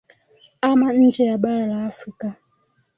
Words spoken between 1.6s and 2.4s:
la afrika